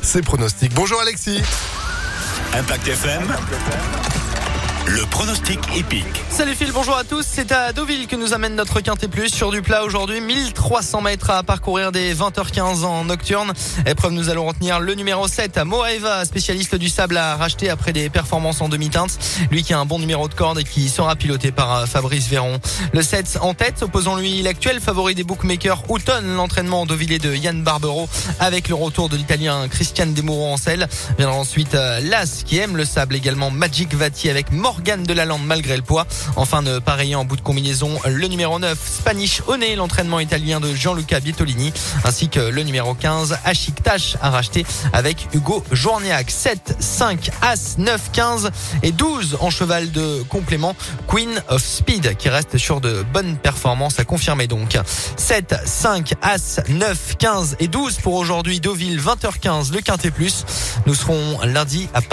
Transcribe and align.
ses 0.00 0.22
pronostics. 0.22 0.74
Bonjour 0.74 1.00
Alexis. 1.00 1.42
Impact 2.54 2.88
FM. 2.88 4.21
Le 4.86 5.06
pronostic 5.06 5.60
épique. 5.76 6.04
Salut 6.28 6.54
Phil, 6.54 6.72
bonjour 6.72 6.96
à 6.96 7.04
tous. 7.04 7.24
C'est 7.26 7.52
à 7.52 7.72
Deauville 7.72 8.08
que 8.08 8.16
nous 8.16 8.34
amène 8.34 8.56
notre 8.56 8.80
Quintet 8.80 9.06
Plus 9.06 9.28
sur 9.28 9.52
du 9.52 9.62
plat 9.62 9.84
aujourd'hui. 9.84 10.20
1300 10.20 11.00
mètres 11.02 11.30
à 11.30 11.42
parcourir 11.44 11.92
des 11.92 12.14
20h15 12.14 12.84
en 12.84 13.04
nocturne. 13.04 13.52
Épreuve, 13.86 14.12
nous 14.12 14.28
allons 14.28 14.44
retenir 14.44 14.80
le 14.80 14.94
numéro 14.94 15.28
7 15.28 15.56
à 15.56 15.64
Moaeva, 15.64 16.24
spécialiste 16.24 16.74
du 16.74 16.88
sable 16.88 17.16
à 17.16 17.36
racheter 17.36 17.70
après 17.70 17.92
des 17.92 18.10
performances 18.10 18.60
en 18.60 18.68
demi-teinte. 18.68 19.18
Lui 19.50 19.62
qui 19.62 19.72
a 19.72 19.78
un 19.78 19.84
bon 19.84 20.00
numéro 20.00 20.28
de 20.28 20.34
corde 20.34 20.58
et 20.58 20.64
qui 20.64 20.88
sera 20.88 21.14
piloté 21.14 21.52
par 21.52 21.76
euh, 21.76 21.86
Fabrice 21.86 22.28
Véron. 22.28 22.58
Le 22.92 23.02
7 23.02 23.38
en 23.40 23.54
tête, 23.54 23.82
opposons-lui 23.82 24.42
l'actuel 24.42 24.80
favori 24.80 25.14
des 25.14 25.24
bookmakers 25.24 25.90
Houton, 25.90 26.22
l'entraînement 26.36 26.82
en 26.82 26.86
Deauvillé 26.86 27.18
de 27.18 27.32
Yann 27.34 27.62
Barbero 27.62 28.08
avec 28.40 28.68
le 28.68 28.74
retour 28.74 29.08
de 29.08 29.16
l'italien 29.16 29.68
Christian 29.68 30.06
Demuro 30.06 30.52
en 30.52 30.56
selle. 30.56 30.88
Viendra 31.18 31.36
ensuite 31.36 31.74
euh, 31.74 32.00
Las 32.00 32.42
qui 32.42 32.58
aime 32.58 32.76
le 32.76 32.84
sable 32.84 33.14
également 33.14 33.50
Magic 33.50 33.94
Vati 33.94 34.28
avec 34.28 34.50
Morgan 34.72 35.02
de 35.02 35.12
la 35.12 35.26
Lande 35.26 35.44
malgré 35.44 35.76
le 35.76 35.82
poids. 35.82 36.06
Enfin, 36.36 36.62
ne 36.62 36.78
pareil 36.78 37.14
en 37.14 37.26
bout 37.26 37.36
de 37.36 37.42
combinaison, 37.42 37.90
le 38.06 38.26
numéro 38.26 38.58
9, 38.58 38.78
Spanish 38.82 39.42
One, 39.46 39.62
l'entraînement 39.76 40.18
italien 40.18 40.60
de 40.60 40.74
Gianluca 40.74 41.20
Bietolini, 41.20 41.74
ainsi 42.04 42.30
que 42.30 42.40
le 42.40 42.62
numéro 42.62 42.94
15, 42.94 43.36
Ashik 43.44 43.82
Tash, 43.82 44.16
à 44.22 44.30
racheter 44.30 44.64
avec 44.94 45.28
Hugo 45.34 45.62
Journiac. 45.72 46.30
7, 46.30 46.76
5, 46.80 47.30
As, 47.42 47.76
9, 47.76 48.00
15 48.12 48.50
et 48.82 48.92
12 48.92 49.36
en 49.40 49.50
cheval 49.50 49.92
de 49.92 50.22
complément. 50.30 50.74
Queen 51.06 51.42
of 51.48 51.62
Speed, 51.62 52.16
qui 52.16 52.30
reste 52.30 52.56
sur 52.56 52.80
de 52.80 53.04
bonnes 53.12 53.36
performances 53.36 53.98
à 53.98 54.04
confirmer 54.04 54.46
donc. 54.46 54.78
7, 55.16 55.54
5, 55.66 56.14
As, 56.22 56.60
9, 56.70 57.16
15 57.18 57.56
et 57.60 57.68
12 57.68 57.96
pour 57.96 58.14
aujourd'hui. 58.14 58.58
Deauville, 58.58 58.98
20h15, 58.98 59.72
le 59.72 59.82
Quintet 59.82 60.10
Plus. 60.10 60.46
Nous 60.86 60.94
serons 60.94 61.40
lundi 61.44 61.88
à 61.92 62.00
Paris. 62.00 62.08